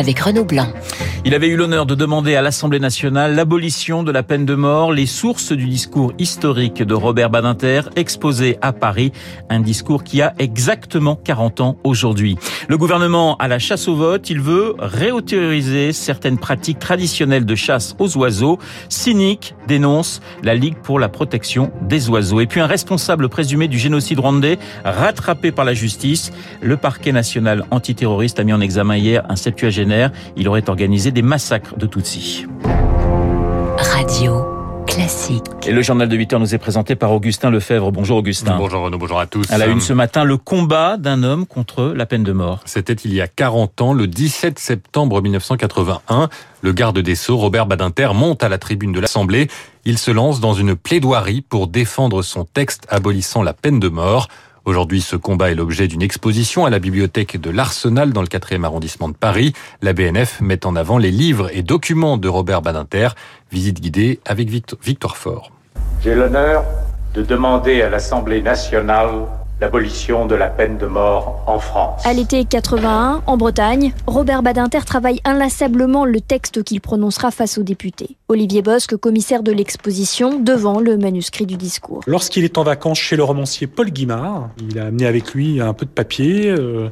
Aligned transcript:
avec 0.00 0.18
Renaud 0.18 0.44
Blanc. 0.44 0.66
Il 1.26 1.34
avait 1.34 1.48
eu 1.48 1.56
l'honneur 1.56 1.84
de 1.84 1.94
demander 1.94 2.34
à 2.34 2.40
l'Assemblée 2.40 2.80
nationale 2.80 3.34
l'abolition 3.34 4.02
de 4.02 4.10
la 4.10 4.22
peine 4.22 4.46
de 4.46 4.54
mort, 4.54 4.90
les 4.90 5.04
sources 5.04 5.52
du 5.52 5.66
discours 5.66 6.14
historique 6.18 6.82
de 6.82 6.94
Robert 6.94 7.28
Badinter 7.28 7.82
exposé 7.94 8.56
à 8.62 8.72
Paris, 8.72 9.12
un 9.50 9.60
discours 9.60 10.02
qui 10.02 10.22
a 10.22 10.32
exactement 10.38 11.16
40 11.16 11.60
ans 11.60 11.76
aujourd'hui. 11.84 12.38
Le 12.68 12.78
gouvernement 12.78 13.36
a 13.36 13.48
la 13.48 13.58
chasse 13.58 13.86
au 13.86 13.96
vote, 13.96 14.30
il 14.30 14.40
veut 14.40 14.74
réautoriser 14.78 15.92
certaines 15.92 16.38
pratiques 16.38 16.78
traditionnelles 16.78 17.44
de 17.44 17.54
chasse 17.54 17.94
aux 17.98 18.16
oiseaux. 18.16 18.58
Cynique 18.88 19.54
dénonce 19.68 20.22
la 20.42 20.54
Ligue 20.54 20.76
pour 20.82 20.98
la 20.98 21.10
protection 21.10 21.70
des 21.82 22.08
oiseaux. 22.08 22.40
Et 22.40 22.46
puis 22.46 22.60
un 22.60 22.66
responsable 22.66 23.28
présumé 23.28 23.68
du 23.68 23.78
génocide 23.78 24.20
rwandais 24.20 24.58
rattrapé 24.86 25.52
par 25.52 25.66
la 25.66 25.74
justice. 25.74 26.32
Le 26.62 26.78
parquet 26.78 27.12
national 27.12 27.66
antiterroriste 27.70 28.40
a 28.40 28.44
mis 28.44 28.54
en 28.54 28.60
examen 28.62 28.96
hier 28.96 29.22
un 29.28 29.36
septuagénaire. 29.36 29.89
Il 30.36 30.48
aurait 30.48 30.68
organisé 30.68 31.10
des 31.10 31.22
massacres 31.22 31.76
de 31.76 31.86
Tutsis. 31.86 32.46
Radio 33.78 34.44
classique. 34.86 35.44
Et 35.66 35.72
le 35.72 35.82
journal 35.82 36.08
de 36.08 36.16
8 36.16 36.32
heures 36.32 36.40
nous 36.40 36.54
est 36.54 36.58
présenté 36.58 36.96
par 36.96 37.12
Augustin 37.12 37.50
Lefebvre. 37.50 37.92
Bonjour 37.92 38.18
Augustin. 38.18 38.56
Bonjour 38.56 38.82
Renaud, 38.82 38.98
bonjour 38.98 39.20
à 39.20 39.26
tous. 39.26 39.50
À 39.50 39.58
la 39.58 39.66
une 39.66 39.80
ce 39.80 39.92
matin, 39.92 40.24
le 40.24 40.36
combat 40.36 40.96
d'un 40.96 41.22
homme 41.22 41.46
contre 41.46 41.92
la 41.94 42.06
peine 42.06 42.24
de 42.24 42.32
mort. 42.32 42.60
C'était 42.64 42.94
il 42.94 43.14
y 43.14 43.20
a 43.20 43.28
40 43.28 43.80
ans, 43.82 43.92
le 43.92 44.06
17 44.06 44.58
septembre 44.58 45.22
1981. 45.22 46.28
Le 46.62 46.72
garde 46.72 46.98
des 46.98 47.14
Sceaux, 47.14 47.36
Robert 47.36 47.66
Badinter, 47.66 48.10
monte 48.14 48.42
à 48.42 48.48
la 48.48 48.58
tribune 48.58 48.92
de 48.92 49.00
l'Assemblée. 49.00 49.48
Il 49.84 49.96
se 49.96 50.10
lance 50.10 50.40
dans 50.40 50.54
une 50.54 50.74
plaidoirie 50.74 51.40
pour 51.40 51.68
défendre 51.68 52.22
son 52.22 52.44
texte 52.44 52.86
abolissant 52.90 53.42
la 53.42 53.52
peine 53.52 53.80
de 53.80 53.88
mort. 53.88 54.28
Aujourd'hui, 54.64 55.00
ce 55.00 55.16
combat 55.16 55.50
est 55.50 55.54
l'objet 55.54 55.88
d'une 55.88 56.02
exposition 56.02 56.66
à 56.66 56.70
la 56.70 56.78
bibliothèque 56.78 57.40
de 57.40 57.50
l'Arsenal 57.50 58.12
dans 58.12 58.20
le 58.20 58.28
4e 58.28 58.64
arrondissement 58.64 59.08
de 59.08 59.14
Paris. 59.14 59.52
La 59.82 59.92
BNF 59.92 60.40
met 60.40 60.66
en 60.66 60.76
avant 60.76 60.98
les 60.98 61.10
livres 61.10 61.48
et 61.56 61.62
documents 61.62 62.18
de 62.18 62.28
Robert 62.28 62.62
Badinter. 62.62 63.08
Visite 63.50 63.80
guidée 63.80 64.20
avec 64.26 64.48
Victor 64.48 65.16
Fort. 65.16 65.50
J'ai 66.02 66.14
l'honneur 66.14 66.64
de 67.14 67.22
demander 67.22 67.82
à 67.82 67.88
l'Assemblée 67.88 68.42
nationale 68.42 69.26
l'abolition 69.60 70.26
de 70.26 70.34
la 70.34 70.48
peine 70.48 70.78
de 70.78 70.86
mort 70.86 71.42
en 71.46 71.58
France. 71.58 72.04
À 72.06 72.12
l'été 72.12 72.44
81, 72.44 73.22
en 73.26 73.36
Bretagne, 73.36 73.92
Robert 74.06 74.42
Badinter 74.42 74.80
travaille 74.86 75.20
inlassablement 75.24 76.04
le 76.04 76.20
texte 76.20 76.62
qu'il 76.62 76.80
prononcera 76.80 77.30
face 77.30 77.58
aux 77.58 77.62
députés. 77.62 78.16
Olivier 78.28 78.62
Bosque, 78.62 78.96
commissaire 78.96 79.42
de 79.42 79.52
l'exposition, 79.52 80.40
devant 80.40 80.80
le 80.80 80.96
manuscrit 80.96 81.46
du 81.46 81.56
discours. 81.56 82.00
Lorsqu'il 82.06 82.44
est 82.44 82.56
en 82.56 82.62
vacances 82.62 82.98
chez 82.98 83.16
le 83.16 83.24
romancier 83.24 83.66
Paul 83.66 83.90
Guimard, 83.90 84.48
il 84.70 84.78
a 84.78 84.86
amené 84.86 85.06
avec 85.06 85.34
lui 85.34 85.60
un 85.60 85.74
peu 85.74 85.84
de 85.84 85.90
papier. 85.90 86.48
Euh 86.48 86.88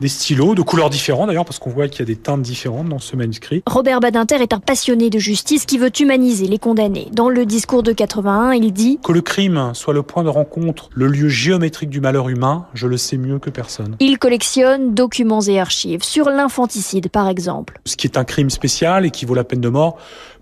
des 0.00 0.08
stylos 0.08 0.54
de 0.54 0.62
couleurs 0.62 0.90
différentes 0.90 1.28
d'ailleurs 1.28 1.44
parce 1.44 1.58
qu'on 1.58 1.70
voit 1.70 1.88
qu'il 1.88 2.00
y 2.00 2.02
a 2.02 2.06
des 2.06 2.16
teintes 2.16 2.42
différentes 2.42 2.88
dans 2.88 2.98
ce 2.98 3.16
manuscrit. 3.16 3.62
Robert 3.66 4.00
Badinter 4.00 4.36
est 4.36 4.52
un 4.52 4.60
passionné 4.60 5.10
de 5.10 5.18
justice 5.18 5.66
qui 5.66 5.78
veut 5.78 5.90
humaniser 5.98 6.46
les 6.46 6.58
condamnés. 6.58 7.08
Dans 7.12 7.28
le 7.28 7.46
discours 7.46 7.82
de 7.82 7.92
81, 7.92 8.52
il 8.52 8.72
dit 8.72 8.98
que 9.02 9.12
le 9.12 9.20
crime 9.20 9.70
soit 9.74 9.94
le 9.94 10.02
point 10.02 10.24
de 10.24 10.28
rencontre, 10.28 10.90
le 10.94 11.06
lieu 11.06 11.28
géométrique 11.28 11.90
du 11.90 12.00
malheur 12.00 12.28
humain, 12.28 12.66
je 12.74 12.86
le 12.86 12.96
sais 12.96 13.16
mieux 13.16 13.38
que 13.38 13.50
personne. 13.50 13.96
Il 14.00 14.18
collectionne 14.18 14.94
documents 14.94 15.42
et 15.42 15.60
archives 15.60 16.02
sur 16.02 16.30
l'infanticide 16.30 17.08
par 17.08 17.28
exemple. 17.28 17.80
Ce 17.84 17.96
qui 17.96 18.06
est 18.06 18.16
un 18.18 18.24
crime 18.24 18.50
spécial 18.50 19.06
et 19.06 19.10
qui 19.10 19.24
vaut 19.24 19.34
la 19.34 19.44
peine 19.44 19.60
de 19.60 19.68
mort 19.68 19.98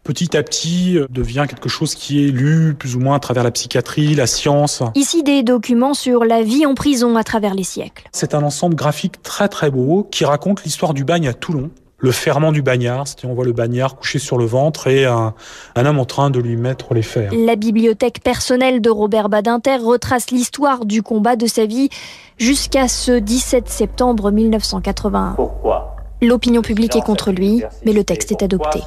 petit 0.06 0.36
à 0.36 0.42
petit 0.44 0.96
euh, 0.96 1.06
devient 1.10 1.46
quelque 1.48 1.68
chose 1.68 1.96
qui 1.96 2.24
est 2.24 2.30
lu 2.30 2.74
plus 2.74 2.94
ou 2.94 3.00
moins 3.00 3.16
à 3.16 3.18
travers 3.18 3.42
la 3.42 3.50
psychiatrie, 3.50 4.14
la 4.14 4.28
science. 4.28 4.82
Ici 4.94 5.24
des 5.24 5.42
documents 5.42 5.94
sur 5.94 6.24
la 6.24 6.42
vie 6.42 6.64
en 6.64 6.74
prison 6.74 7.16
à 7.16 7.24
travers 7.24 7.54
les 7.54 7.64
siècles. 7.64 8.08
C'est 8.12 8.34
un 8.34 8.42
ensemble 8.42 8.76
graphique 8.76 9.22
très 9.22 9.48
très 9.48 9.70
beau 9.70 10.06
qui 10.10 10.24
raconte 10.24 10.62
l'histoire 10.62 10.94
du 10.94 11.04
bagne 11.04 11.26
à 11.28 11.34
Toulon 11.34 11.70
le 11.98 12.12
ferment 12.12 12.52
du 12.52 12.60
bagnard, 12.60 13.08
c'est-à-dire 13.08 13.30
on 13.30 13.34
voit 13.34 13.46
le 13.46 13.52
bagnard 13.52 13.96
couché 13.96 14.18
sur 14.18 14.36
le 14.36 14.44
ventre 14.44 14.86
et 14.86 15.06
un, 15.06 15.34
un, 15.74 15.86
homme 15.86 15.98
en 15.98 16.04
train 16.04 16.28
de 16.28 16.38
lui 16.38 16.56
mettre 16.56 16.92
les 16.92 17.02
fers. 17.02 17.32
La 17.34 17.56
bibliothèque 17.56 18.20
personnelle 18.22 18.82
de 18.82 18.90
Robert 18.90 19.30
Badinter 19.30 19.78
retrace 19.78 20.30
l'histoire 20.30 20.84
du 20.84 21.02
combat 21.02 21.36
de 21.36 21.46
sa 21.46 21.64
vie 21.64 21.88
jusqu'à 22.36 22.88
ce 22.88 23.18
17 23.18 23.68
septembre 23.68 24.30
1981. 24.30 25.32
Pourquoi 25.36 25.85
L'opinion 26.22 26.62
publique 26.62 26.96
est 26.96 27.02
contre 27.02 27.30
lui, 27.30 27.62
mais 27.84 27.92
le 27.92 28.02
texte 28.02 28.32
est 28.32 28.42
adopté. 28.42 28.80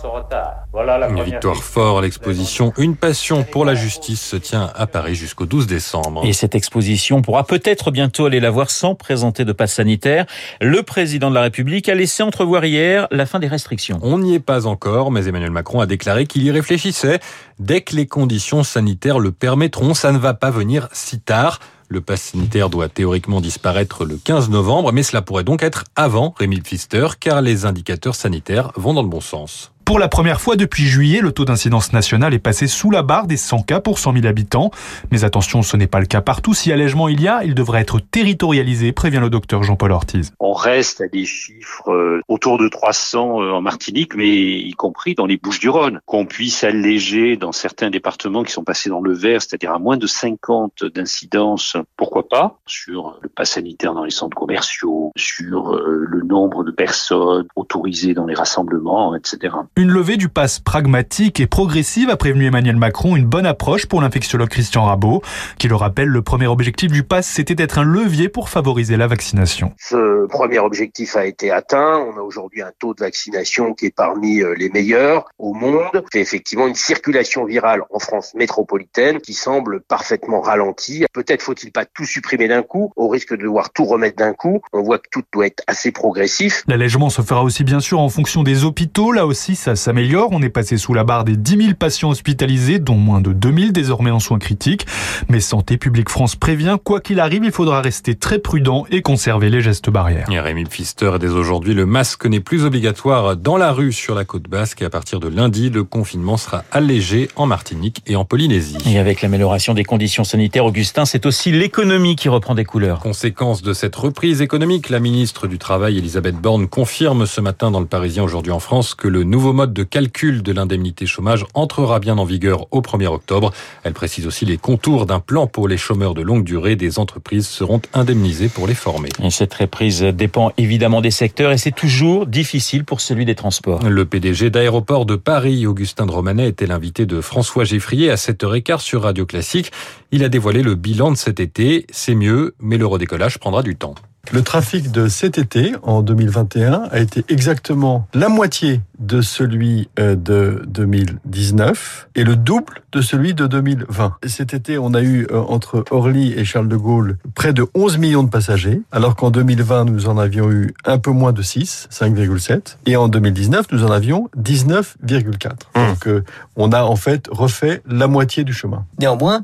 Une 1.09 1.23
victoire 1.23 1.63
forte, 1.63 2.03
l'exposition 2.03 2.73
Une 2.77 2.95
passion 2.95 3.43
pour 3.43 3.65
la 3.65 3.75
justice 3.75 4.21
se 4.21 4.35
tient 4.35 4.71
à 4.75 4.87
Paris 4.87 5.13
jusqu'au 5.13 5.45
12 5.45 5.67
décembre. 5.67 6.25
Et 6.25 6.33
cette 6.33 6.55
exposition 6.55 7.21
pourra 7.21 7.43
peut-être 7.43 7.91
bientôt 7.91 8.25
aller 8.25 8.39
la 8.39 8.49
voir 8.49 8.71
sans 8.71 8.95
présenter 8.95 9.45
de 9.45 9.51
passe 9.51 9.73
sanitaire. 9.73 10.25
Le 10.59 10.81
président 10.81 11.29
de 11.29 11.35
la 11.35 11.41
République 11.41 11.87
a 11.87 11.95
laissé 11.95 12.23
entrevoir 12.23 12.65
hier 12.65 13.07
la 13.11 13.27
fin 13.27 13.39
des 13.39 13.47
restrictions. 13.47 13.99
On 14.01 14.17
n'y 14.17 14.33
est 14.33 14.39
pas 14.39 14.65
encore, 14.65 15.11
mais 15.11 15.27
Emmanuel 15.27 15.51
Macron 15.51 15.81
a 15.81 15.85
déclaré 15.85 16.25
qu'il 16.25 16.43
y 16.43 16.49
réfléchissait. 16.49 17.19
Dès 17.59 17.81
que 17.81 17.95
les 17.95 18.07
conditions 18.07 18.63
sanitaires 18.63 19.19
le 19.19 19.31
permettront, 19.31 19.93
ça 19.93 20.11
ne 20.11 20.17
va 20.17 20.33
pas 20.33 20.49
venir 20.49 20.87
si 20.93 21.19
tard. 21.19 21.59
Le 21.91 22.01
pass 22.01 22.21
sanitaire 22.21 22.69
doit 22.69 22.87
théoriquement 22.87 23.41
disparaître 23.41 24.05
le 24.05 24.17
15 24.17 24.51
novembre, 24.51 24.91
mais 24.93 25.01
cela 25.01 25.23
pourrait 25.23 25.43
donc 25.43 25.63
être 25.63 25.85
avant 25.95 26.35
Rémi 26.37 26.61
Pfister, 26.61 27.07
car 27.19 27.41
les 27.41 27.65
indicateurs 27.65 28.13
sanitaires 28.13 28.71
vont 28.75 28.93
dans 28.93 29.01
le 29.01 29.09
bon 29.09 29.21
sens. 29.21 29.71
Pour 29.89 29.97
la 29.97 30.07
première 30.07 30.39
fois 30.39 30.55
depuis 30.55 30.83
juillet, 30.83 31.19
le 31.19 31.31
taux 31.31 31.45
d'incidence 31.45 31.93
nationale 31.93 32.35
est 32.35 32.37
passé 32.37 32.67
sous 32.67 32.91
la 32.91 33.01
barre 33.01 33.25
des 33.25 33.37
100 33.37 33.63
cas 33.63 33.79
pour 33.79 33.97
100 33.97 34.13
000 34.13 34.27
habitants. 34.27 34.69
Mais 35.09 35.23
attention, 35.23 35.63
ce 35.63 35.77
n'est 35.77 35.87
pas 35.87 35.99
le 35.99 36.05
cas 36.05 36.21
partout. 36.21 36.53
Si 36.53 36.71
allègement 36.71 37.07
il 37.07 37.19
y 37.19 37.27
a, 37.27 37.43
il 37.43 37.55
devrait 37.55 37.81
être 37.81 37.99
territorialisé, 37.99 38.91
prévient 38.91 39.17
le 39.19 39.31
docteur 39.31 39.63
Jean-Paul 39.63 39.91
Ortiz. 39.91 40.31
On 40.39 40.53
reste 40.53 41.01
à 41.01 41.07
des 41.07 41.25
chiffres 41.25 41.89
euh, 41.89 42.21
autour 42.27 42.59
de 42.59 42.67
300 42.67 43.41
euh, 43.41 43.51
en 43.51 43.61
Martinique, 43.61 44.13
mais 44.15 44.27
y 44.27 44.71
compris 44.73 45.15
dans 45.15 45.25
les 45.25 45.37
Bouches-du-Rhône. 45.37 46.01
Qu'on 46.05 46.27
puisse 46.27 46.63
alléger 46.63 47.35
dans 47.35 47.51
certains 47.51 47.89
départements 47.89 48.43
qui 48.43 48.51
sont 48.51 48.63
passés 48.63 48.91
dans 48.91 49.01
le 49.01 49.13
vert, 49.13 49.41
c'est-à-dire 49.41 49.73
à 49.73 49.79
moins 49.79 49.97
de 49.97 50.05
50 50.05 50.83
d'incidence, 50.83 51.77
pourquoi 51.97 52.29
pas, 52.29 52.59
sur 52.67 53.17
le 53.23 53.27
pass 53.27 53.53
sanitaire 53.53 53.95
dans 53.95 54.03
les 54.03 54.11
centres 54.11 54.37
commerciaux, 54.37 55.11
sur 55.15 55.73
euh, 55.73 56.05
le 56.07 56.21
nombre 56.21 56.63
de 56.63 56.69
personnes 56.69 57.47
autorisées 57.55 58.13
dans 58.13 58.27
les 58.27 58.35
rassemblements, 58.35 59.15
etc. 59.15 59.55
Une 59.79 59.91
levée 59.91 60.17
du 60.17 60.27
pass 60.27 60.59
pragmatique 60.59 61.39
et 61.39 61.47
progressive 61.47 62.09
a 62.09 62.17
prévenu 62.17 62.45
Emmanuel 62.45 62.75
Macron, 62.75 63.15
une 63.15 63.23
bonne 63.23 63.45
approche 63.45 63.85
pour 63.85 64.01
l'infectiologue 64.01 64.49
Christian 64.49 64.83
Rabot, 64.83 65.21
qui 65.57 65.69
le 65.69 65.75
rappelle, 65.75 66.09
le 66.09 66.21
premier 66.21 66.47
objectif 66.47 66.91
du 66.91 67.03
pass, 67.03 67.25
c'était 67.25 67.55
d'être 67.55 67.79
un 67.79 67.85
levier 67.85 68.27
pour 68.27 68.49
favoriser 68.49 68.97
la 68.97 69.07
vaccination. 69.07 69.71
Ce 69.77 70.27
premier 70.27 70.59
objectif 70.59 71.15
a 71.15 71.25
été 71.25 71.49
atteint. 71.49 71.97
On 71.97 72.17
a 72.17 72.21
aujourd'hui 72.21 72.61
un 72.61 72.71
taux 72.77 72.93
de 72.93 72.99
vaccination 72.99 73.73
qui 73.73 73.85
est 73.85 73.95
parmi 73.95 74.41
euh, 74.41 74.53
les 74.53 74.67
meilleurs 74.67 75.29
au 75.37 75.53
monde. 75.53 76.03
C'est 76.11 76.19
effectivement 76.19 76.67
une 76.67 76.75
circulation 76.75 77.45
virale 77.45 77.83
en 77.89 77.99
France 77.99 78.33
métropolitaine 78.35 79.21
qui 79.21 79.33
semble 79.33 79.79
parfaitement 79.79 80.41
ralentie. 80.41 81.05
Peut-être 81.13 81.41
faut-il 81.41 81.71
pas 81.71 81.85
tout 81.85 82.03
supprimer 82.03 82.49
d'un 82.49 82.63
coup, 82.63 82.91
au 82.97 83.07
risque 83.07 83.31
de 83.31 83.43
devoir 83.43 83.69
tout 83.69 83.85
remettre 83.85 84.17
d'un 84.17 84.33
coup. 84.33 84.59
On 84.73 84.81
voit 84.81 84.97
que 84.97 85.07
tout 85.09 85.23
doit 85.31 85.45
être 85.45 85.63
assez 85.67 85.93
progressif. 85.93 86.63
L'allègement 86.67 87.09
se 87.09 87.21
fera 87.21 87.43
aussi 87.43 87.63
bien 87.63 87.79
sûr 87.79 88.01
en 88.01 88.09
fonction 88.09 88.43
des 88.43 88.65
hôpitaux. 88.65 89.13
Là 89.13 89.25
aussi, 89.25 89.55
ça 89.55 89.68
s'améliore. 89.75 90.29
On 90.31 90.41
est 90.41 90.49
passé 90.49 90.77
sous 90.77 90.93
la 90.93 91.03
barre 91.03 91.23
des 91.23 91.35
10 91.35 91.57
000 91.57 91.73
patients 91.77 92.09
hospitalisés, 92.09 92.79
dont 92.79 92.95
moins 92.95 93.21
de 93.21 93.33
2 93.33 93.53
000 93.53 93.71
désormais 93.71 94.11
en 94.11 94.19
soins 94.19 94.39
critiques. 94.39 94.85
Mais 95.27 95.39
Santé 95.39 95.77
publique 95.77 96.09
France 96.09 96.35
prévient, 96.35 96.77
quoi 96.83 96.99
qu'il 96.99 97.19
arrive, 97.19 97.43
il 97.43 97.51
faudra 97.51 97.81
rester 97.81 98.15
très 98.15 98.39
prudent 98.39 98.85
et 98.91 99.01
conserver 99.01 99.49
les 99.49 99.61
gestes 99.61 99.89
barrières. 99.89 100.27
Et 100.31 100.39
Rémi 100.39 100.65
Pfister, 100.65 101.11
dès 101.19 101.29
aujourd'hui, 101.29 101.73
le 101.73 101.85
masque 101.85 102.25
n'est 102.25 102.39
plus 102.39 102.65
obligatoire 102.65 103.35
dans 103.35 103.57
la 103.57 103.71
rue 103.71 103.91
sur 103.91 104.15
la 104.15 104.25
côte 104.25 104.49
basque 104.49 104.81
et 104.81 104.85
à 104.85 104.89
partir 104.89 105.19
de 105.19 105.27
lundi, 105.27 105.69
le 105.69 105.83
confinement 105.83 106.37
sera 106.37 106.63
allégé 106.71 107.29
en 107.35 107.45
Martinique 107.45 108.01
et 108.07 108.15
en 108.15 108.25
Polynésie. 108.25 108.77
Et 108.85 108.99
avec 108.99 109.21
l'amélioration 109.21 109.73
des 109.73 109.83
conditions 109.83 110.23
sanitaires, 110.23 110.65
Augustin, 110.65 111.05
c'est 111.05 111.25
aussi 111.25 111.51
l'économie 111.51 112.15
qui 112.15 112.29
reprend 112.29 112.55
des 112.55 112.65
couleurs. 112.65 112.99
Conséquence 112.99 113.61
de 113.61 113.73
cette 113.73 113.95
reprise 113.95 114.41
économique, 114.41 114.89
la 114.89 114.99
ministre 114.99 115.47
du 115.47 115.57
Travail, 115.57 115.97
Elisabeth 115.97 116.35
Borne, 116.35 116.67
confirme 116.67 117.25
ce 117.25 117.41
matin 117.41 117.71
dans 117.71 117.79
le 117.79 117.85
Parisien 117.85 118.23
aujourd'hui 118.23 118.51
en 118.51 118.59
France 118.59 118.95
que 118.95 119.07
le 119.07 119.23
nouveau 119.23 119.53
mode 119.59 119.73
de 119.73 119.83
calcul 119.83 120.41
de 120.41 120.53
l'indemnité 120.53 121.05
chômage 121.05 121.45
entrera 121.53 121.99
bien 121.99 122.17
en 122.17 122.23
vigueur 122.23 122.67
au 122.71 122.79
1er 122.79 123.07
octobre. 123.07 123.51
Elle 123.83 123.91
précise 123.91 124.25
aussi 124.25 124.45
les 124.45 124.55
contours 124.55 125.05
d'un 125.05 125.19
plan 125.19 125.47
pour 125.47 125.67
les 125.67 125.75
chômeurs 125.75 126.13
de 126.13 126.21
longue 126.21 126.45
durée. 126.45 126.77
Des 126.77 126.97
entreprises 126.97 127.45
seront 127.45 127.81
indemnisées 127.93 128.47
pour 128.47 128.67
les 128.67 128.73
former. 128.73 129.09
Et 129.21 129.29
cette 129.29 129.53
reprise 129.53 130.01
dépend 130.01 130.53
évidemment 130.55 131.01
des 131.01 131.11
secteurs 131.11 131.51
et 131.51 131.57
c'est 131.57 131.75
toujours 131.75 132.25
difficile 132.25 132.85
pour 132.85 133.01
celui 133.01 133.25
des 133.25 133.35
transports. 133.35 133.83
Le 133.83 134.05
PDG 134.05 134.49
d'aéroport 134.49 135.05
de 135.05 135.17
Paris, 135.17 135.67
Augustin 135.67 136.05
de 136.05 136.11
Romanet, 136.11 136.47
était 136.47 136.65
l'invité 136.65 137.05
de 137.05 137.19
François 137.19 137.65
Geffrier 137.65 138.09
à 138.09 138.15
7h15 138.15 138.79
sur 138.79 139.01
Radio 139.01 139.25
Classique. 139.25 139.73
Il 140.13 140.23
a 140.23 140.29
dévoilé 140.29 140.63
le 140.63 140.75
bilan 140.75 141.11
de 141.11 141.17
cet 141.17 141.41
été. 141.41 141.85
C'est 141.91 142.15
mieux, 142.15 142.55
mais 142.61 142.77
le 142.77 142.85
redécollage 142.85 143.39
prendra 143.39 143.61
du 143.61 143.75
temps. 143.75 143.95
Le 144.31 144.43
trafic 144.43 144.91
de 144.91 145.07
cet 145.07 145.39
été, 145.39 145.73
en 145.81 146.01
2021, 146.03 146.83
a 146.91 146.99
été 146.99 147.25
exactement 147.29 148.07
la 148.13 148.29
moitié 148.29 148.79
de 148.99 149.21
celui 149.21 149.89
euh, 149.99 150.15
de 150.15 150.63
2019 150.67 152.09
et 152.15 152.23
le 152.23 152.35
double 152.35 152.81
de 152.91 153.01
celui 153.01 153.33
de 153.33 153.47
2020. 153.47 154.15
Cet 154.27 154.53
été, 154.53 154.77
on 154.77 154.93
a 154.93 155.01
eu 155.01 155.27
euh, 155.31 155.41
entre 155.41 155.85
Orly 155.91 156.33
et 156.33 156.43
Charles 156.43 156.67
de 156.67 156.75
Gaulle 156.75 157.17
près 157.35 157.53
de 157.53 157.65
11 157.73 157.97
millions 157.97 158.23
de 158.23 158.29
passagers, 158.29 158.81
alors 158.91 159.15
qu'en 159.15 159.31
2020, 159.31 159.85
nous 159.85 160.07
en 160.07 160.17
avions 160.17 160.51
eu 160.51 160.73
un 160.85 160.97
peu 160.97 161.11
moins 161.11 161.31
de 161.31 161.41
6, 161.41 161.87
5,7, 161.91 162.77
et 162.85 162.97
en 162.97 163.07
2019, 163.07 163.67
nous 163.71 163.83
en 163.85 163.91
avions 163.91 164.29
19,4. 164.37 165.49
Mmh. 165.75 165.87
Donc, 165.89 166.07
euh, 166.07 166.23
on 166.55 166.71
a 166.71 166.83
en 166.83 166.95
fait 166.95 167.27
refait 167.31 167.81
la 167.87 168.07
moitié 168.07 168.43
du 168.43 168.53
chemin. 168.53 168.85
Néanmoins, 168.99 169.43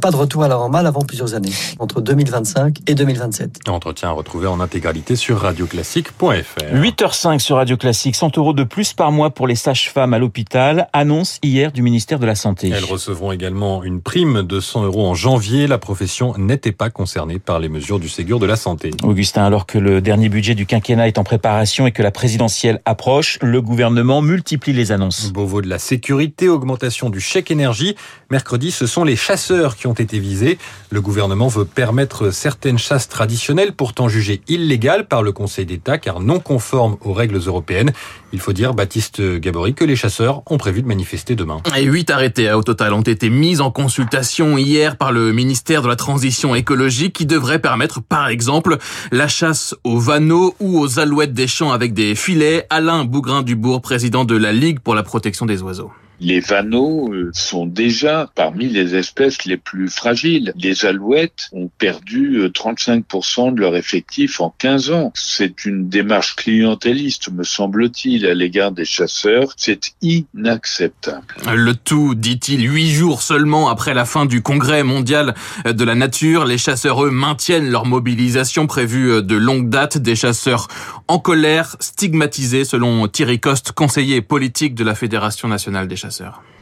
pas 0.00 0.10
de 0.10 0.16
retour 0.16 0.44
à 0.44 0.48
la 0.48 0.54
normale 0.54 0.86
avant 0.86 1.02
plusieurs 1.02 1.34
années, 1.34 1.52
entre 1.78 2.00
2025 2.00 2.78
et 2.86 2.94
2027. 2.94 3.60
Entretien 3.68 4.08
à 4.08 4.12
retrouver 4.12 4.46
en 4.46 4.60
intégralité 4.60 5.16
sur 5.16 5.40
radioclassique.fr. 5.40 6.74
8h05 6.74 7.38
sur 7.38 7.56
Radio 7.56 7.76
Classique, 7.76 8.16
100 8.16 8.38
euros 8.38 8.52
de 8.52 8.64
plus 8.64 8.93
par 8.94 9.12
mois 9.12 9.30
pour 9.30 9.46
les 9.46 9.54
sages-femmes 9.54 10.14
à 10.14 10.18
l'hôpital, 10.18 10.88
annonce 10.92 11.38
hier 11.42 11.72
du 11.72 11.82
ministère 11.82 12.18
de 12.18 12.26
la 12.26 12.34
Santé. 12.34 12.70
Elles 12.72 12.84
recevront 12.84 13.32
également 13.32 13.82
une 13.82 14.00
prime 14.00 14.42
de 14.42 14.60
100 14.60 14.84
euros 14.84 15.06
en 15.06 15.14
janvier. 15.14 15.66
La 15.66 15.78
profession 15.78 16.34
n'était 16.38 16.72
pas 16.72 16.90
concernée 16.90 17.38
par 17.38 17.58
les 17.58 17.68
mesures 17.68 17.98
du 17.98 18.08
Ségur 18.08 18.38
de 18.38 18.46
la 18.46 18.56
Santé. 18.56 18.90
Augustin, 19.02 19.44
alors 19.44 19.66
que 19.66 19.78
le 19.78 20.00
dernier 20.00 20.28
budget 20.28 20.54
du 20.54 20.66
quinquennat 20.66 21.08
est 21.08 21.18
en 21.18 21.24
préparation 21.24 21.86
et 21.86 21.92
que 21.92 22.02
la 22.02 22.10
présidentielle 22.10 22.80
approche, 22.84 23.38
le 23.42 23.60
gouvernement 23.60 24.22
multiplie 24.22 24.72
les 24.72 24.92
annonces. 24.92 25.32
Beauvau 25.32 25.60
de 25.60 25.68
la 25.68 25.78
sécurité, 25.78 26.48
augmentation 26.48 27.10
du 27.10 27.20
chèque 27.20 27.50
énergie. 27.50 27.96
Mercredi, 28.30 28.70
ce 28.70 28.86
sont 28.86 29.04
les 29.04 29.16
chasseurs 29.16 29.76
qui 29.76 29.86
ont 29.86 29.94
été 29.94 30.18
visés. 30.18 30.58
Le 30.90 31.00
gouvernement 31.00 31.48
veut 31.48 31.64
permettre 31.64 32.30
certaines 32.30 32.78
chasses 32.78 33.08
traditionnelles, 33.08 33.72
pourtant 33.72 34.08
jugées 34.08 34.40
illégales 34.48 35.06
par 35.06 35.22
le 35.22 35.32
Conseil 35.32 35.66
d'État 35.66 35.98
car 35.98 36.20
non 36.20 36.40
conformes 36.40 36.96
aux 37.04 37.12
règles 37.12 37.40
européennes. 37.46 37.92
Il 38.32 38.40
faut 38.40 38.52
dire, 38.52 38.74
Baptiste 38.84 39.16
que 39.16 39.84
les 39.84 39.96
chasseurs 39.96 40.42
ont 40.50 40.58
prévu 40.58 40.82
de 40.82 40.86
manifester 40.86 41.34
demain. 41.34 41.62
Et 41.74 41.84
huit 41.84 42.10
arrêtés 42.10 42.52
au 42.52 42.62
total 42.62 42.92
ont 42.92 43.00
été 43.00 43.30
mis 43.30 43.62
en 43.62 43.70
consultation 43.70 44.58
hier 44.58 44.98
par 44.98 45.10
le 45.10 45.32
ministère 45.32 45.80
de 45.80 45.88
la 45.88 45.96
Transition 45.96 46.54
écologique 46.54 47.14
qui 47.14 47.24
devrait 47.24 47.60
permettre, 47.60 48.02
par 48.02 48.28
exemple, 48.28 48.76
la 49.10 49.26
chasse 49.26 49.74
aux 49.84 49.98
vanneaux 49.98 50.54
ou 50.60 50.78
aux 50.78 50.98
alouettes 50.98 51.32
des 51.32 51.46
champs 51.46 51.72
avec 51.72 51.94
des 51.94 52.14
filets. 52.14 52.66
Alain 52.68 53.06
Bougrain-Dubourg, 53.06 53.80
président 53.80 54.26
de 54.26 54.36
la 54.36 54.52
Ligue 54.52 54.80
pour 54.80 54.94
la 54.94 55.02
protection 55.02 55.46
des 55.46 55.62
oiseaux. 55.62 55.90
Les 56.20 56.40
vanneaux 56.40 57.12
euh, 57.12 57.30
sont 57.34 57.66
déjà 57.66 58.30
parmi 58.34 58.68
les 58.68 58.94
espèces 58.94 59.44
les 59.44 59.56
plus 59.56 59.88
fragiles. 59.88 60.52
Les 60.56 60.84
alouettes 60.84 61.48
ont 61.52 61.68
perdu 61.78 62.36
euh, 62.36 62.48
35% 62.48 63.54
de 63.54 63.60
leur 63.60 63.76
effectif 63.76 64.40
en 64.40 64.54
15 64.58 64.90
ans. 64.90 65.12
C'est 65.14 65.64
une 65.64 65.88
démarche 65.88 66.36
clientéliste, 66.36 67.30
me 67.32 67.42
semble-t-il, 67.42 68.26
à 68.26 68.34
l'égard 68.34 68.70
des 68.70 68.84
chasseurs. 68.84 69.52
C'est 69.56 69.92
inacceptable. 70.02 71.26
Le 71.52 71.74
tout, 71.74 72.14
dit-il, 72.14 72.70
huit 72.70 72.90
jours 72.90 73.22
seulement 73.22 73.68
après 73.68 73.94
la 73.94 74.04
fin 74.04 74.24
du 74.26 74.40
congrès 74.40 74.84
mondial 74.84 75.34
de 75.64 75.84
la 75.84 75.94
nature. 75.94 76.44
Les 76.44 76.58
chasseurs, 76.58 77.04
eux, 77.04 77.10
maintiennent 77.10 77.70
leur 77.70 77.86
mobilisation 77.86 78.66
prévue 78.66 79.22
de 79.22 79.36
longue 79.36 79.68
date. 79.68 79.98
Des 79.98 80.16
chasseurs 80.16 80.68
en 81.08 81.18
colère, 81.18 81.76
stigmatisés, 81.80 82.64
selon 82.64 83.08
Thierry 83.08 83.40
Coste, 83.40 83.72
conseiller 83.72 84.22
politique 84.22 84.74
de 84.74 84.84
la 84.84 84.94
Fédération 84.94 85.48
nationale 85.48 85.88
des 85.88 85.96
chasseurs. 85.96 86.03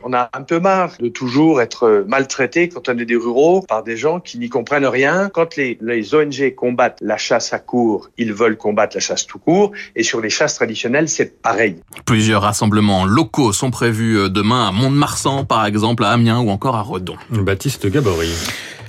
On 0.04 0.12
a 0.12 0.28
un 0.32 0.42
peu 0.42 0.58
marre 0.58 0.94
de 0.98 1.08
toujours 1.08 1.60
être 1.60 2.04
maltraité 2.08 2.68
quand 2.68 2.88
on 2.88 2.98
est 2.98 3.04
des 3.04 3.14
ruraux 3.14 3.62
par 3.62 3.84
des 3.84 3.96
gens 3.96 4.18
qui 4.18 4.38
n'y 4.38 4.48
comprennent 4.48 4.86
rien. 4.86 5.30
Quand 5.32 5.56
les, 5.56 5.78
les 5.80 6.14
ONG 6.14 6.54
combattent 6.56 6.98
la 7.00 7.16
chasse 7.16 7.52
à 7.52 7.60
court, 7.60 8.10
ils 8.18 8.32
veulent 8.32 8.56
combattre 8.56 8.96
la 8.96 9.00
chasse 9.00 9.26
tout 9.26 9.38
court. 9.38 9.70
Et 9.94 10.02
sur 10.02 10.20
les 10.20 10.30
chasses 10.30 10.56
traditionnelles, 10.56 11.08
c'est 11.08 11.40
pareil. 11.40 11.76
Plusieurs 12.04 12.42
rassemblements 12.42 13.04
locaux 13.04 13.52
sont 13.52 13.70
prévus 13.70 14.28
demain 14.28 14.66
à 14.66 14.72
Mont-de-Marsan, 14.72 15.44
par 15.44 15.66
exemple, 15.66 16.04
à 16.04 16.10
Amiens 16.10 16.40
ou 16.40 16.50
encore 16.50 16.74
à 16.74 16.82
Redon. 16.82 17.16
Baptiste 17.30 17.86
Gabory. 17.86 18.32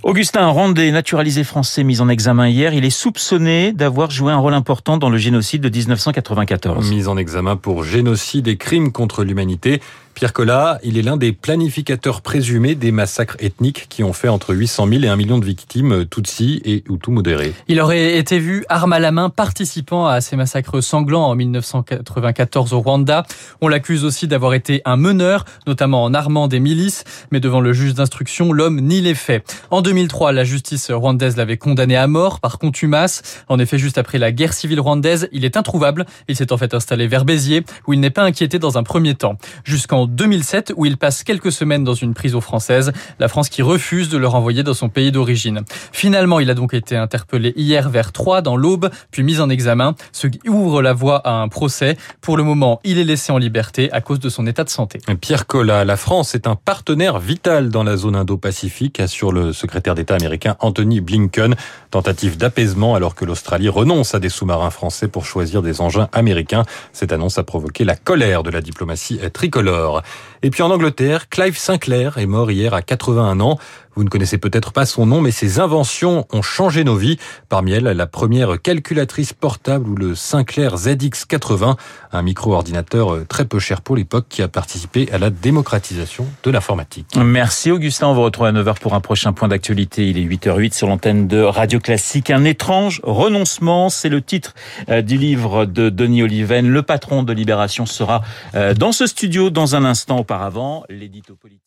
Augustin 0.03 0.45
Randé, 0.47 0.91
naturalisé 0.91 1.45
français 1.45 1.85
mis 1.85 2.01
en 2.01 2.09
examen 2.09 2.50
hier, 2.50 2.73
il 2.73 2.83
est 2.83 2.89
soupçonné 2.89 3.71
d'avoir 3.71 4.11
joué 4.11 4.33
un 4.33 4.38
rôle 4.38 4.53
important 4.53 4.97
dans 4.97 5.09
le 5.09 5.17
génocide 5.17 5.61
de 5.61 5.69
1994. 5.69 6.89
Mis 6.89 7.07
en 7.07 7.15
examen 7.15 7.55
pour 7.55 7.85
génocide 7.85 8.50
et 8.50 8.57
crimes 8.57 8.91
contre 8.91 9.23
l'humanité. 9.23 9.79
Pierre 10.13 10.33
Collat, 10.33 10.80
il 10.83 10.98
est 10.98 11.01
l'un 11.01 11.18
des 11.18 11.31
planificateurs 11.31 12.21
présumés 12.21 12.75
des 12.75 12.92
massacres 12.92 13.36
ethniques 13.39 13.88
qui 13.89 14.04
ont 14.04 14.13
fait 14.13 14.27
entre 14.27 14.54
800 14.54 14.88
000 14.88 15.04
et 15.04 15.07
1 15.07 15.15
million 15.15 15.39
de 15.39 15.45
victimes 15.45 16.06
Tutsis 16.06 16.62
et 16.65 16.83
Hutus 16.88 17.13
modérés. 17.13 17.54
Il 17.68 17.81
aurait 17.81 18.18
été 18.18 18.39
vu 18.39 18.63
arme 18.69 18.94
à 18.94 19.00
la 19.00 19.12
main 19.12 19.30
participant 19.30 20.06
à 20.06 20.21
ces 20.21 20.36
massacres 20.36 20.81
sanglants 20.81 21.25
en 21.25 21.36
1994 21.36 22.74
au 22.74 22.80
Rwanda. 22.80 23.25
On 23.62 23.68
l'accuse 23.68 24.06
aussi 24.06 24.27
d'avoir 24.27 24.54
été 24.54 24.81
un 24.86 24.98
meneur, 24.98 25.45
notamment 25.68 26.04
en 26.04 26.13
armant 26.13 26.48
des 26.48 26.60
milices, 26.60 27.04
mais 27.31 27.39
devant 27.39 27.60
le 27.60 27.74
juge 27.74 27.95
d'instruction, 27.95 28.54
l'homme 28.54 28.80
nie 28.80 29.01
les 29.01 29.15
faits. 29.15 29.44
En 29.71 29.81
2003, 29.81 30.31
la 30.31 30.44
justice 30.44 30.92
rwandaise 30.92 31.38
l'avait 31.38 31.57
condamné 31.57 31.95
à 31.95 32.07
mort 32.07 32.39
par 32.39 32.60
contumace. 32.60 33.44
En 33.50 33.60
effet, 33.60 33.77
juste 33.77 33.98
après 33.98 34.19
la 34.19 34.31
guerre 34.31 34.54
civile 34.54 34.80
rwandaise, 34.80 35.27
il 35.31 35.44
est 35.44 35.57
introuvable. 35.57 36.06
Il 36.27 36.36
s'est 36.36 36.54
en 36.54 36.57
fait 36.57 36.74
installé 36.74 37.07
vers 37.07 37.25
Béziers, 37.25 37.63
où 37.88 37.94
il 37.94 38.00
n'est 38.00 38.10
pas 38.10 38.24
inquiété 38.24 38.60
dans 38.60 38.77
un 38.77 38.83
premier 38.83 39.15
temps. 39.15 39.38
Jusqu'en 39.63 40.02
2007 40.07 40.73
où 40.75 40.85
il 40.85 40.97
passe 40.97 41.23
quelques 41.23 41.51
semaines 41.51 41.83
dans 41.83 41.94
une 41.94 42.13
prison 42.13 42.41
française, 42.41 42.91
la 43.19 43.27
France 43.27 43.50
qui 43.50 43.61
refuse 43.61 44.09
de 44.09 44.17
le 44.17 44.27
renvoyer 44.27 44.63
dans 44.63 44.73
son 44.73 44.89
pays 44.89 45.11
d'origine. 45.11 45.61
Finalement, 45.91 46.39
il 46.39 46.50
a 46.50 46.53
donc 46.53 46.73
été 46.73 46.95
interpellé 46.95 47.53
hier 47.55 47.89
vers 47.89 48.11
3 48.11 48.41
dans 48.41 48.55
l'Aube, 48.55 48.89
puis 49.11 49.23
mis 49.23 49.39
en 49.39 49.50
examen, 49.50 49.95
ce 50.11 50.27
qui 50.27 50.47
ouvre 50.50 50.81
la 50.81 50.94
voie 50.94 51.17
à 51.27 51.41
un 51.41 51.47
procès. 51.47 51.97
Pour 52.21 52.38
le 52.38 52.44
moment, 52.44 52.79
il 52.83 52.97
est 53.00 53.03
laissé 53.03 53.31
en 53.31 53.38
liberté 53.38 53.91
à 53.91 54.01
cause 54.01 54.19
de 54.19 54.29
son 54.29 54.47
état 54.47 54.63
de 54.63 54.69
santé. 54.69 55.00
Pierre 55.21 55.47
Collat, 55.47 55.85
la 55.85 55.97
France 55.97 56.35
est 56.35 56.47
un 56.47 56.55
partenaire 56.55 57.19
vital 57.19 57.69
dans 57.69 57.83
la 57.83 57.97
zone 57.97 58.15
Indo-Pacifique, 58.15 59.00
assure 59.00 59.31
le 59.31 59.53
secrétaire 59.53 59.95
d'État 59.95 60.15
américain 60.15 60.55
Anthony 60.59 61.01
Blinken. 61.01 61.55
Tentative 61.91 62.38
d'apaisement 62.38 62.95
alors 62.95 63.15
que 63.15 63.25
l'Australie 63.25 63.69
renonce 63.69 64.15
à 64.15 64.19
des 64.19 64.29
sous-marins 64.29 64.71
français 64.71 65.07
pour 65.07 65.25
choisir 65.25 65.61
des 65.61 65.81
engins 65.81 66.09
américains. 66.11 66.63
Cette 66.91 67.11
annonce 67.11 67.38
a 67.38 67.44
provoqué 67.44 67.83
la 67.83 67.95
colère 67.95 68.44
de 68.44 68.50
la 68.50 68.61
diplomatie 68.61 69.19
tricolore. 69.31 69.93
Nutella. 69.94 70.32
Et 70.45 70.50
puis 70.50 70.62
en 70.62 70.69
Angleterre, 70.72 71.30
Clive 71.30 71.57
Sinclair 71.57 72.18
est 72.18 72.25
mort 72.25 72.51
hier 72.51 72.74
à 72.74 72.81
81 72.81 73.40
ans. 73.40 73.57
Vous 73.95 74.04
ne 74.04 74.10
connaissez 74.10 74.40
peut-être 74.40 74.74
pas 74.74 74.88
son 74.88 75.06
nom, 75.06 75.22
mais 75.22 75.30
ses 75.30 75.60
inventions 75.60 76.25
ont 76.34 76.42
changé 76.42 76.84
nos 76.84 76.95
vies. 76.95 77.19
Parmi 77.48 77.74
elles, 77.74 77.84
la 77.84 78.07
première 78.07 78.60
calculatrice 78.60 79.34
portable 79.34 79.88
ou 79.88 79.95
le 79.95 80.16
Sinclair 80.16 80.75
ZX80, 80.75 81.75
un 82.12 82.22
micro-ordinateur 82.24 83.28
très 83.28 83.45
peu 83.45 83.60
cher 83.60 83.82
pour 83.82 83.96
l'époque 83.96 84.25
qui 84.29 84.41
a 84.41 84.48
participé 84.48 85.10
à 85.12 85.20
la 85.20 85.29
démocratisation 85.29 86.25
de 86.44 86.50
l'informatique. 86.50 87.06
Merci 87.15 87.70
Augustin, 87.72 88.08
on 88.08 88.13
vous 88.15 88.24
retrouve 88.24 88.48
à 88.48 88.51
9h 88.51 88.79
pour 88.79 88.96
un 88.96 89.00
prochain 89.00 89.32
point 89.32 89.48
d'actualité. 89.48 90.10
Il 90.10 90.17
est 90.17 90.25
8h08 90.25 90.74
sur 90.74 90.88
l'antenne 90.88 91.27
de 91.27 91.41
Radio 91.41 91.79
Classique. 91.79 92.32
Un 92.32 92.46
étrange 92.46 93.00
renoncement, 93.03 93.89
c'est 93.89 94.10
le 94.10 94.24
titre 94.24 94.56
euh, 94.89 95.03
du 95.03 95.17
livre 95.17 95.65
de 95.65 95.89
Denis 95.89 96.24
Oliven. 96.24 96.67
Le 96.67 96.82
patron 96.82 97.22
de 97.22 97.32
Libération 97.32 97.86
sera 97.86 98.24
euh, 98.56 98.74
dans 98.74 98.91
ce 98.91 99.06
studio 99.06 99.51
dans 99.51 99.75
un 99.75 99.86
instant 99.86 100.17
auparavant. 100.34 100.84
L'édito 100.90 101.36
politique. 101.36 101.63